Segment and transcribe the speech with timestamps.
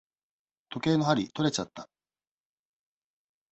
[0.71, 1.87] 時計の針とれちゃった。